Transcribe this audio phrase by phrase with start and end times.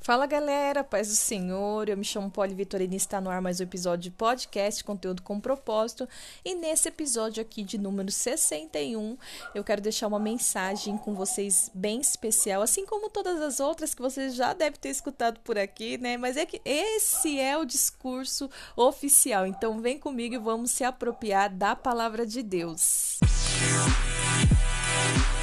[0.00, 3.60] Fala galera, paz do Senhor, eu me chamo Poli Vitorina e está no ar mais
[3.60, 6.06] um episódio de podcast, conteúdo com propósito.
[6.44, 9.16] E nesse episódio aqui de número 61,
[9.54, 14.02] eu quero deixar uma mensagem com vocês bem especial, assim como todas as outras que
[14.02, 16.18] vocês já devem ter escutado por aqui, né?
[16.18, 21.48] Mas é que esse é o discurso oficial, então vem comigo e vamos se apropriar
[21.48, 23.18] da palavra de Deus.
[23.22, 25.33] Música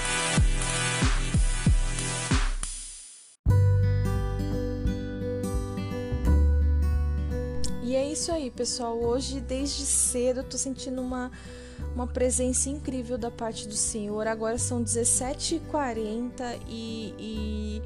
[8.22, 9.00] isso aí, pessoal.
[9.00, 11.32] Hoje, desde cedo, eu tô sentindo uma,
[11.96, 14.28] uma presença incrível da parte do Senhor.
[14.28, 17.82] Agora são 17h40 e, e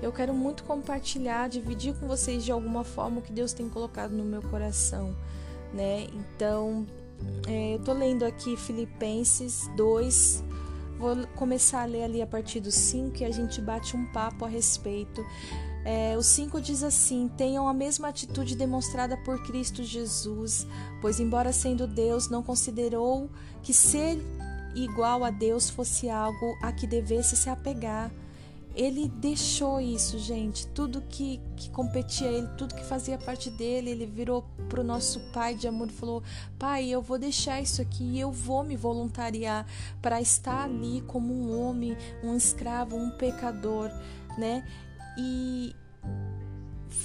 [0.00, 4.12] eu quero muito compartilhar, dividir com vocês de alguma forma o que Deus tem colocado
[4.12, 5.12] no meu coração,
[5.72, 6.06] né?
[6.12, 6.86] Então,
[7.48, 10.44] é, eu tô lendo aqui Filipenses 2.
[11.00, 14.44] Vou começar a ler ali a partir do 5 e a gente bate um papo
[14.44, 15.20] a respeito.
[15.84, 20.66] É, o 5 diz assim: tenham a mesma atitude demonstrada por Cristo Jesus,
[21.00, 23.30] pois, embora sendo Deus, não considerou
[23.62, 24.18] que ser
[24.74, 28.10] igual a Deus fosse algo a que devesse se apegar.
[28.74, 30.66] Ele deixou isso, gente.
[30.68, 35.20] Tudo que, que competia ele, tudo que fazia parte dele, ele virou para o nosso
[35.32, 36.24] pai de amor e falou:
[36.58, 39.64] Pai, eu vou deixar isso aqui e eu vou me voluntariar
[40.02, 43.90] para estar ali como um homem, um escravo, um pecador,
[44.36, 44.66] né?
[45.16, 45.74] E,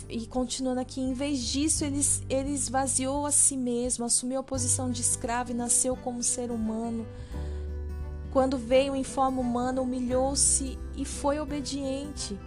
[0.07, 4.89] e continuando aqui, em vez disso, ele, ele esvaziou a si mesmo, assumiu a posição
[4.89, 7.05] de escravo e nasceu como ser humano.
[8.31, 12.37] Quando veio em forma humana, humilhou-se e foi obediente.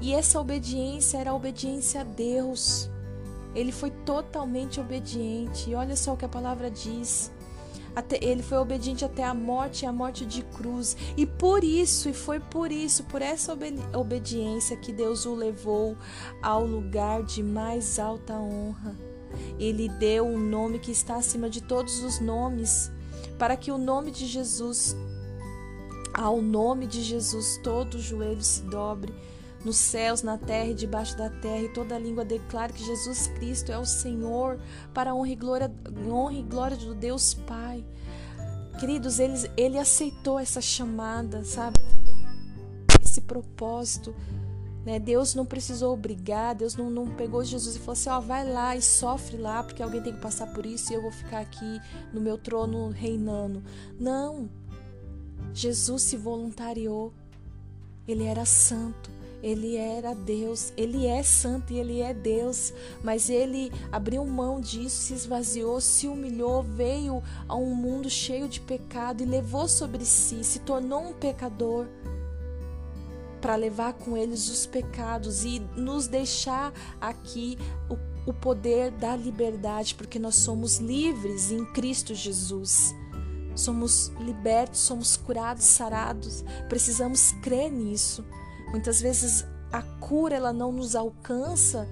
[0.00, 2.90] E essa obediência era a obediência a Deus.
[3.54, 5.70] Ele foi totalmente obediente.
[5.70, 7.30] E olha só o que a palavra diz.
[7.94, 10.96] Até, ele foi obediente até a morte e a morte de cruz.
[11.16, 13.56] E por isso, e foi por isso, por essa
[13.94, 15.96] obediência que Deus o levou
[16.42, 18.96] ao lugar de mais alta honra.
[19.58, 22.90] Ele deu um nome que está acima de todos os nomes,
[23.38, 24.96] para que o nome de Jesus,
[26.14, 29.12] ao nome de Jesus, todo joelho se dobre
[29.64, 33.70] nos céus, na terra e debaixo da terra, e toda língua declare que Jesus Cristo
[33.70, 34.58] é o Senhor,
[34.92, 35.72] para a honra e glória,
[36.08, 37.84] honra e glória do Deus Pai.
[38.78, 41.78] Queridos, ele, ele aceitou essa chamada, sabe?
[43.02, 44.14] Esse propósito.
[44.84, 44.98] Né?
[44.98, 48.74] Deus não precisou obrigar, Deus não, não pegou Jesus e falou assim: ó, vai lá
[48.74, 51.80] e sofre lá, porque alguém tem que passar por isso e eu vou ficar aqui
[52.12, 53.62] no meu trono reinando.
[53.98, 54.48] Não.
[55.54, 57.12] Jesus se voluntariou.
[58.08, 59.10] Ele era santo.
[59.42, 62.72] Ele era Deus, ele é santo e ele é Deus,
[63.02, 68.60] mas ele abriu mão disso, se esvaziou, se humilhou, veio a um mundo cheio de
[68.60, 71.88] pecado e levou sobre si, se tornou um pecador
[73.40, 77.58] para levar com eles os pecados e nos deixar aqui
[77.90, 82.94] o, o poder da liberdade, porque nós somos livres em Cristo Jesus.
[83.54, 86.44] Somos libertos, somos curados, sarados.
[86.68, 88.24] Precisamos crer nisso.
[88.72, 91.86] Muitas vezes a cura ela não nos alcança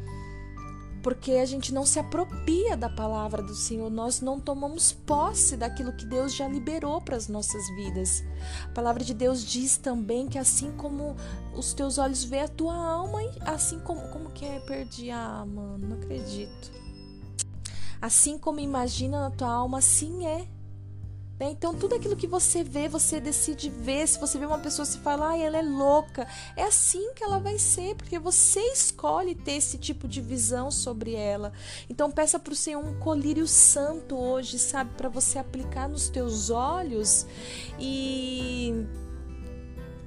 [1.02, 5.94] porque a gente não se apropria da palavra do Senhor, nós não tomamos posse daquilo
[5.94, 8.22] que Deus já liberou para as nossas vidas.
[8.64, 11.16] A palavra de Deus diz também que assim como
[11.54, 15.78] os teus olhos veem a tua alma, assim como como que é perdi a alma,
[15.78, 16.70] não acredito.
[18.00, 20.48] Assim como imagina na tua alma, assim é.
[21.41, 21.51] Né?
[21.51, 24.06] Então, tudo aquilo que você vê, você decide ver.
[24.06, 27.59] Se você vê uma pessoa se fala, ela é louca, é assim que ela vai
[27.59, 31.51] ser, porque você escolhe ter esse tipo de visão sobre ela.
[31.89, 36.51] Então, peça para o Senhor um colírio santo hoje, sabe, para você aplicar nos teus
[36.51, 37.27] olhos
[37.78, 38.87] e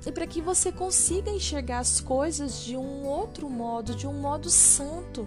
[0.06, 4.50] e para que você consiga enxergar as coisas de um outro modo, de um modo
[4.50, 5.26] santo.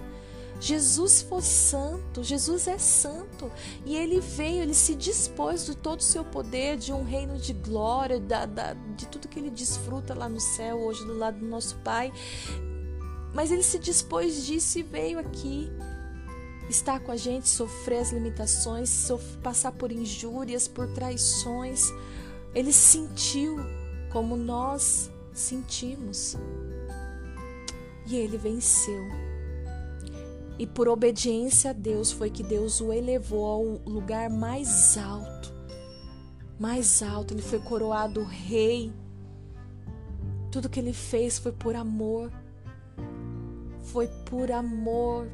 [0.60, 3.50] Jesus foi santo, Jesus é santo
[3.84, 7.52] e ele veio, ele se dispôs de todo o seu poder, de um reino de
[7.52, 11.46] glória, da, da, de tudo que ele desfruta lá no céu, hoje do lado do
[11.46, 12.12] nosso Pai.
[13.34, 15.70] Mas ele se dispôs disso e veio aqui
[16.70, 21.92] estar com a gente, sofrer as limitações, sofrer, passar por injúrias, por traições.
[22.54, 23.56] Ele sentiu
[24.10, 26.36] como nós sentimos
[28.06, 29.25] e ele venceu.
[30.58, 35.54] E por obediência a Deus foi que Deus o elevou ao lugar mais alto.
[36.58, 38.90] Mais alto, ele foi coroado rei.
[40.50, 42.32] Tudo que ele fez foi por amor.
[43.82, 45.28] Foi por amor.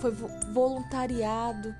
[0.00, 0.12] Foi
[0.52, 1.74] voluntariado.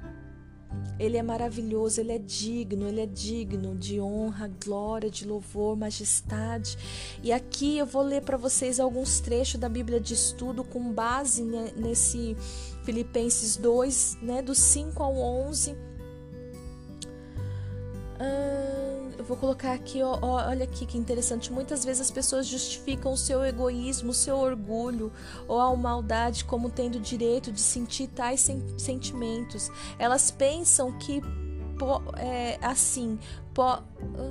[0.99, 6.79] Ele é maravilhoso, ele é digno, ele é digno de honra, glória, de louvor, majestade.
[7.23, 11.43] E aqui eu vou ler para vocês alguns trechos da Bíblia de estudo com base
[11.77, 12.37] nesse
[12.85, 15.73] Filipenses 2, né, do 5 ao 11.
[18.21, 18.54] Hum,
[19.19, 21.53] eu vou colocar aqui, ó, ó, olha aqui que interessante.
[21.53, 25.13] Muitas vezes as pessoas justificam o seu egoísmo, o seu orgulho
[25.47, 29.71] ou a maldade como tendo direito de sentir tais sen sentimentos.
[29.99, 31.23] Elas pensam que
[32.17, 33.19] é, assim,
[33.53, 33.83] po,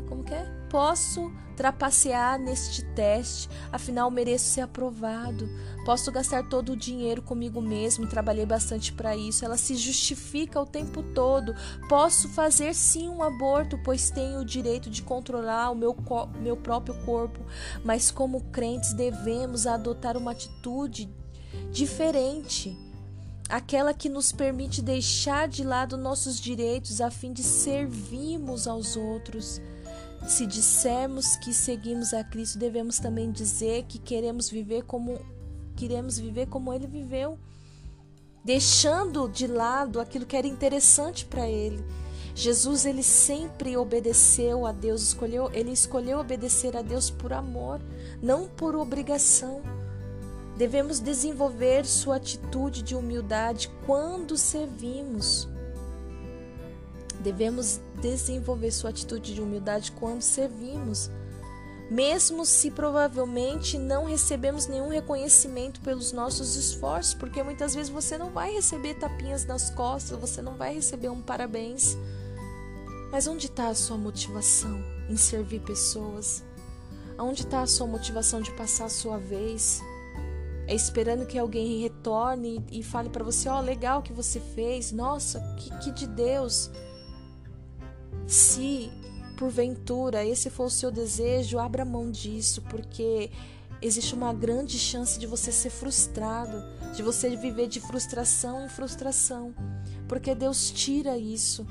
[0.07, 0.43] como que é?
[0.69, 5.47] Posso trapacear neste teste, afinal mereço ser aprovado.
[5.85, 9.45] Posso gastar todo o dinheiro comigo mesmo, trabalhei bastante para isso.
[9.45, 11.53] Ela se justifica o tempo todo.
[11.87, 15.95] Posso fazer sim um aborto, pois tenho o direito de controlar o meu,
[16.41, 17.39] meu próprio corpo,
[17.83, 21.09] mas como crentes devemos adotar uma atitude
[21.71, 22.75] diferente
[23.53, 29.61] aquela que nos permite deixar de lado nossos direitos a fim de servirmos aos outros.
[30.27, 35.19] Se dissermos que seguimos a Cristo, devemos também dizer que queremos viver como
[35.75, 37.37] queremos viver como ele viveu,
[38.43, 41.85] deixando de lado aquilo que era interessante para ele.
[42.33, 47.79] Jesus ele sempre obedeceu a Deus, escolheu, ele escolheu obedecer a Deus por amor,
[48.19, 49.61] não por obrigação.
[50.57, 55.49] Devemos desenvolver sua atitude de humildade quando servimos.
[57.21, 61.09] Devemos desenvolver sua atitude de humildade quando servimos,
[61.89, 68.29] mesmo se provavelmente não recebemos nenhum reconhecimento pelos nossos esforços, porque muitas vezes você não
[68.29, 71.97] vai receber tapinhas nas costas, você não vai receber um parabéns.
[73.11, 76.43] Mas onde está a sua motivação em servir pessoas?
[77.17, 79.81] Onde está a sua motivação de passar a sua vez?
[80.67, 84.91] É esperando que alguém retorne e fale para você: ó, oh, legal que você fez,
[84.91, 86.69] nossa, que, que de Deus.
[88.25, 88.89] Se
[89.37, 93.29] porventura esse for o seu desejo, abra mão disso, porque
[93.81, 96.63] existe uma grande chance de você ser frustrado,
[96.95, 99.53] de você viver de frustração em frustração,
[100.07, 101.67] porque Deus tira isso.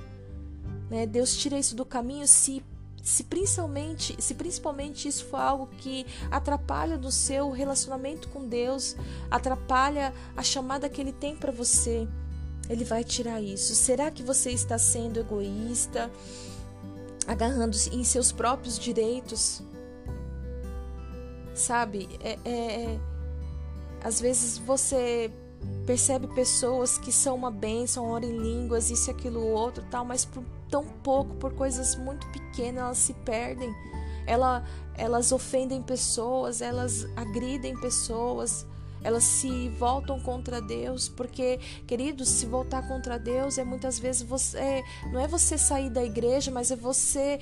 [0.91, 1.07] Né?
[1.07, 2.63] Deus tira isso do caminho se
[3.03, 8.97] se principalmente, se principalmente isso for algo que atrapalha no seu relacionamento com Deus,
[9.29, 12.07] atrapalha a chamada que ele tem para você,
[12.71, 13.75] ele vai tirar isso.
[13.75, 16.09] Será que você está sendo egoísta,
[17.27, 19.61] agarrando em seus próprios direitos?
[21.55, 23.01] Sabe, é, é, é
[24.05, 25.31] às vezes você
[25.87, 30.45] percebe pessoas que são uma bênção, oram em línguas, isso, aquilo, outro, tal, mas por
[30.73, 33.73] tão pouco, por coisas muito pequenas, elas se perdem.
[34.27, 34.65] Ela,
[34.95, 38.67] elas ofendem pessoas, elas agridem pessoas,
[39.05, 44.59] elas se voltam contra Deus, porque, queridos, se voltar contra Deus é muitas vezes você,
[44.59, 47.39] é, não é você sair da igreja, mas é você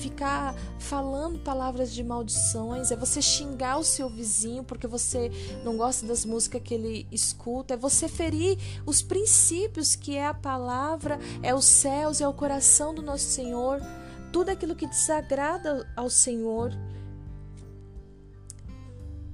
[0.00, 5.30] ficar falando palavras de maldições, é você xingar o seu vizinho porque você
[5.64, 10.34] não gosta das músicas que ele escuta, é você ferir os princípios que é a
[10.34, 13.80] palavra, é os céus, é o coração do nosso Senhor,
[14.32, 16.72] tudo aquilo que desagrada ao Senhor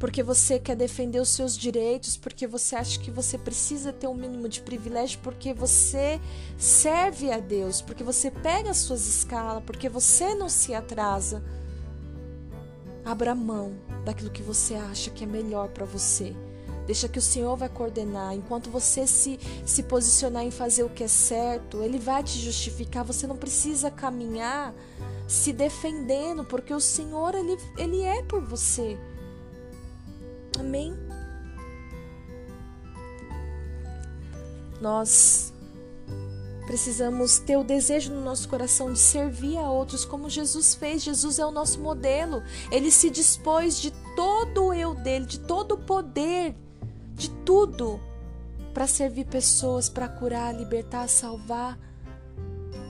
[0.00, 4.14] porque você quer defender os seus direitos, porque você acha que você precisa ter um
[4.14, 6.18] mínimo de privilégio, porque você
[6.56, 11.44] serve a Deus, porque você pega as suas escalas, porque você não se atrasa.
[13.04, 16.34] Abra mão daquilo que você acha que é melhor para você.
[16.86, 18.34] Deixa que o Senhor vai coordenar.
[18.34, 23.04] Enquanto você se, se posicionar em fazer o que é certo, Ele vai te justificar.
[23.04, 24.74] Você não precisa caminhar
[25.28, 28.98] se defendendo, porque o Senhor, Ele, ele é por você.
[30.58, 30.94] Amém?
[34.80, 35.52] Nós
[36.66, 41.02] precisamos ter o desejo no nosso coração de servir a outros como Jesus fez.
[41.02, 42.42] Jesus é o nosso modelo.
[42.70, 46.54] Ele se dispôs de todo o eu dele, de todo o poder,
[47.14, 48.00] de tudo
[48.72, 51.78] para servir pessoas, para curar, libertar, salvar.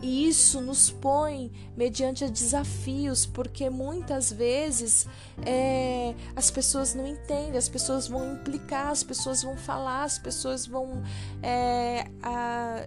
[0.02, 5.06] E isso nos põe mediante desafios, porque muitas vezes
[5.44, 10.66] é, as pessoas não entendem, as pessoas vão implicar, as pessoas vão falar, as pessoas
[10.66, 11.02] vão
[11.42, 12.86] é, a,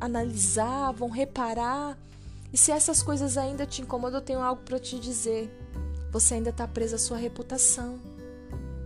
[0.00, 1.98] analisar, vão reparar.
[2.50, 5.54] E se essas coisas ainda te incomodam, eu tenho algo para te dizer.
[6.10, 7.98] Você ainda está presa à sua reputação.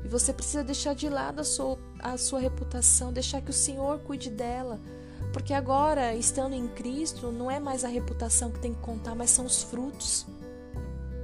[0.04, 4.00] E você precisa deixar de lado a sua, a sua reputação, deixar que o Senhor
[4.00, 4.81] cuide dela.
[5.32, 9.30] Porque agora, estando em Cristo, não é mais a reputação que tem que contar, mas
[9.30, 10.26] são os frutos.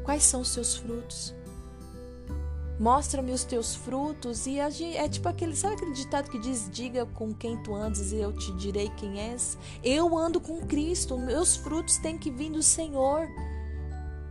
[0.02, 1.34] Quais são os seus frutos?
[2.78, 4.46] Mostra-me os teus frutos.
[4.46, 8.16] E é tipo aquele, sabe aquele ditado que diz: Diga com quem tu andas e
[8.16, 9.58] eu te direi quem és?
[9.82, 13.28] Eu ando com Cristo, meus frutos têm que vir do Senhor.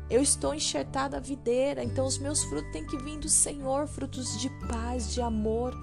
[0.09, 4.39] Eu estou enxertada a videira, então os meus frutos têm que vir do Senhor frutos
[4.39, 5.75] de paz, de amor.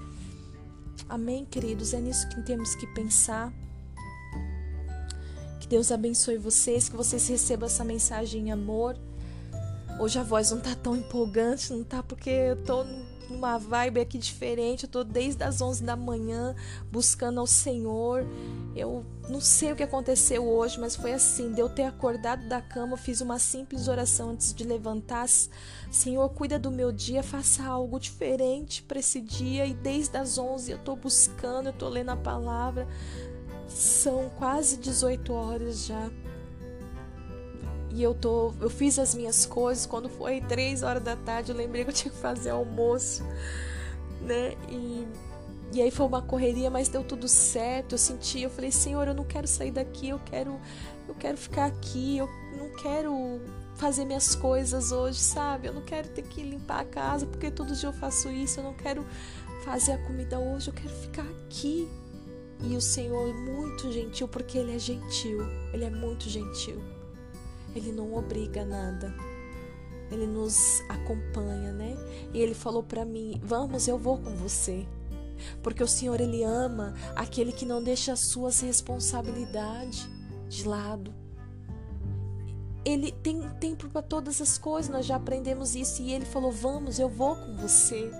[1.06, 1.92] Amém, queridos?
[1.92, 3.52] É nisso que temos que pensar.
[5.64, 8.98] Que Deus abençoe vocês, que vocês recebam essa mensagem em amor.
[9.98, 12.02] Hoje a voz não tá tão empolgante, não tá?
[12.02, 12.84] Porque eu tô
[13.30, 14.84] numa vibe aqui diferente.
[14.84, 16.54] Eu tô desde as 11 da manhã
[16.92, 18.26] buscando ao Senhor.
[18.76, 22.60] Eu não sei o que aconteceu hoje, mas foi assim: de eu ter acordado da
[22.60, 25.26] cama, fiz uma simples oração antes de levantar.
[25.90, 29.64] Senhor, cuida do meu dia, faça algo diferente para esse dia.
[29.64, 32.86] E desde as 11 eu tô buscando, eu tô lendo a palavra.
[33.68, 36.10] São quase 18 horas já
[37.94, 39.86] e eu tô, eu fiz as minhas coisas.
[39.86, 43.22] Quando foi três horas da tarde, eu lembrei que eu tinha que fazer almoço,
[44.20, 44.54] né?
[44.68, 45.06] E,
[45.72, 47.92] e aí foi uma correria, mas deu tudo certo.
[47.92, 50.58] Eu senti, eu falei, Senhor, eu não quero sair daqui, eu quero,
[51.06, 52.28] eu quero ficar aqui, eu
[52.58, 53.40] não quero
[53.76, 55.68] fazer minhas coisas hoje, sabe?
[55.68, 58.64] Eu não quero ter que limpar a casa, porque todo dia eu faço isso, eu
[58.64, 59.06] não quero
[59.64, 61.88] fazer a comida hoje, eu quero ficar aqui.
[62.62, 65.40] E o Senhor é muito gentil, porque Ele é gentil,
[65.72, 66.82] Ele é muito gentil.
[67.74, 69.12] Ele não obriga nada.
[70.10, 71.96] Ele nos acompanha, né?
[72.32, 74.86] E ele falou para mim: "Vamos, eu vou com você".
[75.62, 80.08] Porque o Senhor ele ama aquele que não deixa as suas responsabilidades
[80.48, 81.12] de lado.
[82.84, 86.98] Ele tem tempo para todas as coisas, nós já aprendemos isso e ele falou: "Vamos,
[86.98, 88.10] eu vou com você"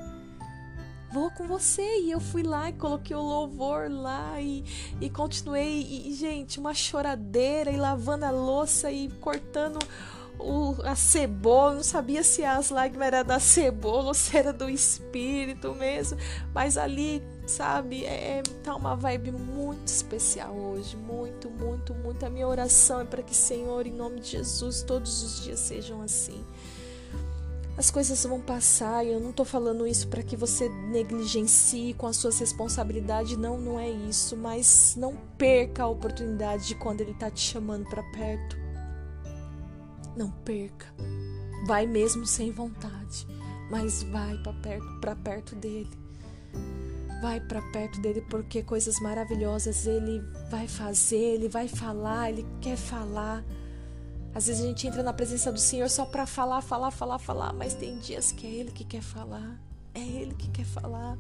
[1.14, 2.00] vou com você.
[2.00, 4.64] E eu fui lá e coloquei o louvor lá e,
[5.00, 5.87] e continuei.
[6.09, 9.78] E, gente, uma choradeira e lavando a louça e cortando
[10.40, 11.76] o, a cebola.
[11.76, 16.18] Não sabia se as lágrimas eram da cebola ou se era do espírito mesmo.
[16.52, 20.97] Mas ali, sabe, é, tá uma vibe muito especial hoje.
[20.97, 22.26] Muito, muito, muito.
[22.26, 26.02] A minha oração é para que, Senhor, em nome de Jesus, todos os dias sejam
[26.02, 26.44] assim
[27.76, 32.07] as coisas vão passar e eu não estou falando isso para que você negligencie com
[32.07, 37.11] as suas responsabilidades, não, não é isso, mas não perca a oportunidade de quando ele
[37.11, 38.57] está te chamando para perto.
[40.16, 40.87] Não perca.
[41.66, 43.26] Vai mesmo sem vontade,
[43.69, 45.90] mas vai para perto, para perto dele.
[47.21, 52.76] Vai para perto dele porque coisas maravilhosas ele vai fazer, ele vai falar, ele quer
[52.76, 53.43] falar.
[54.35, 57.53] Às vezes a gente entra na presença do Senhor só para falar, falar, falar, falar,
[57.53, 59.61] mas tem dias que é Ele que quer falar,
[59.95, 61.17] é Ele que quer falar,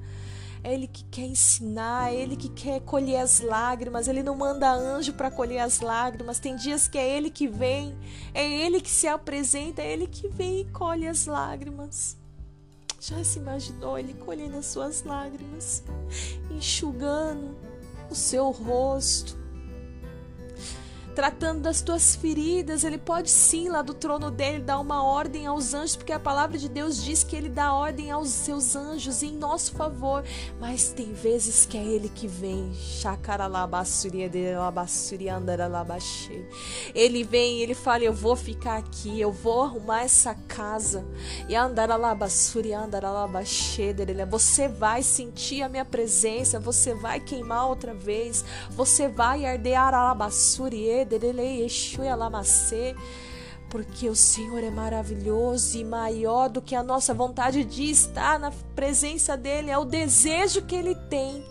[0.64, 4.08] é Ele que quer ensinar, é Ele que quer colher as lágrimas.
[4.08, 6.40] Ele não manda anjo para colher as lágrimas.
[6.40, 7.96] Tem dias que é Ele que vem,
[8.32, 12.16] é Ele que se apresenta, é Ele que vem e colhe as lágrimas.
[12.98, 15.84] Já se imaginou Ele colhendo as suas lágrimas,
[16.50, 17.54] enxugando
[18.10, 19.43] o seu rosto?
[21.14, 25.72] Tratando das tuas feridas, ele pode sim lá do trono dele dar uma ordem aos
[25.72, 29.32] anjos, porque a palavra de Deus diz que ele dá ordem aos seus anjos em
[29.32, 30.24] nosso favor,
[30.60, 32.72] mas tem vezes que é ele que vem.
[36.94, 41.04] Ele vem e ele fala: Eu vou ficar aqui, eu vou arrumar essa casa.
[41.48, 41.54] E
[44.24, 49.44] você vai sentir a minha presença, você vai queimar outra vez, você vai
[49.74, 51.03] arabassuri
[53.74, 58.52] porque o Senhor é maravilhoso e maior do que a nossa vontade de estar na
[58.76, 61.44] presença dEle, é o desejo que Ele tem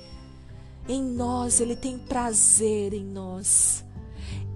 [0.88, 3.84] em nós, Ele tem prazer em nós.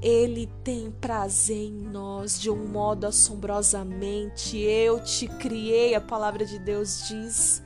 [0.01, 4.57] Ele tem prazer em nós de um modo assombrosamente.
[4.57, 7.61] Eu te criei, a palavra de Deus diz.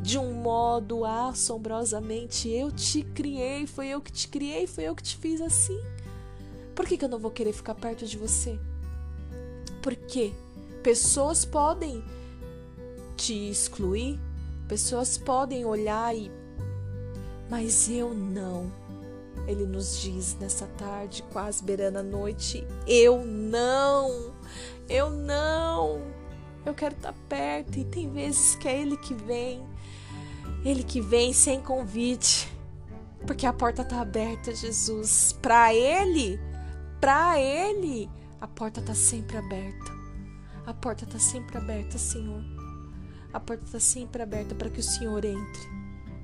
[0.00, 5.02] De um modo assombrosamente, eu te criei, foi eu que te criei, foi eu que
[5.02, 5.78] te fiz assim.
[6.74, 8.58] Por que, que eu não vou querer ficar perto de você?
[9.82, 10.32] Porque
[10.82, 12.04] pessoas podem
[13.16, 14.18] te excluir,
[14.68, 16.30] pessoas podem olhar e.
[17.48, 18.72] Mas eu não.
[19.46, 24.34] Ele nos diz nessa tarde, quase beirando a noite: Eu não,
[24.88, 26.02] eu não.
[26.64, 27.78] Eu quero estar perto.
[27.78, 29.62] E tem vezes que é Ele que vem,
[30.64, 32.50] Ele que vem sem convite,
[33.26, 35.36] porque a porta está aberta, Jesus.
[35.42, 36.40] Para Ele
[37.04, 38.08] para Ele,
[38.40, 39.92] a porta está sempre aberta.
[40.64, 42.42] A porta está sempre aberta, Senhor.
[43.30, 45.68] A porta está sempre aberta para que o Senhor entre,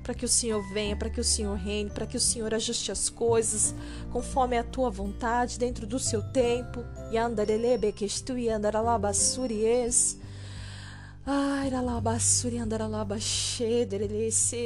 [0.01, 2.91] para que o Senhor venha, para que o Senhor reine, para que o Senhor ajuste
[2.91, 3.75] as coisas
[4.11, 6.83] conforme a tua vontade, dentro do seu tempo.
[7.11, 10.19] E andarelebe que tu e andaralabassuries.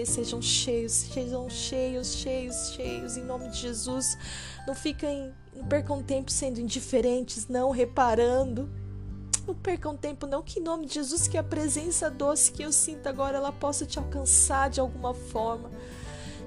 [0.05, 4.17] Sejam cheios, sejam cheios, cheios, cheios, em nome de Jesus.
[4.65, 8.69] Não fiquem, não percam tempo sendo indiferentes, não reparando.
[9.47, 10.41] Não percam tempo, não.
[10.41, 13.85] Que em nome de Jesus, que a presença doce que eu sinto agora ela possa
[13.85, 15.71] te alcançar de alguma forma.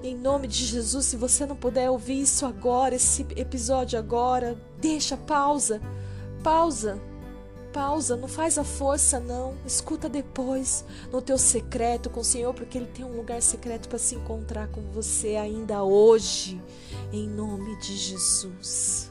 [0.03, 5.17] Em nome de Jesus, se você não puder ouvir isso agora, esse episódio agora, deixa,
[5.17, 5.81] pausa,
[6.41, 7.01] pausa
[7.73, 12.77] pausa, não faz a força não, escuta depois, no teu secreto com o Senhor, porque
[12.77, 16.61] Ele tem um lugar secreto para se encontrar com você ainda hoje,
[17.11, 19.08] em nome de Jesus.